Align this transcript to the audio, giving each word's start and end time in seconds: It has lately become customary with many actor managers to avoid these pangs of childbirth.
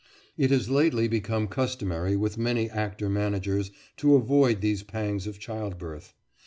It 0.35 0.49
has 0.49 0.67
lately 0.67 1.07
become 1.07 1.47
customary 1.47 2.15
with 2.15 2.35
many 2.35 2.71
actor 2.71 3.07
managers 3.07 3.69
to 3.97 4.15
avoid 4.15 4.59
these 4.61 4.81
pangs 4.81 5.27
of 5.27 5.37
childbirth. 5.37 6.15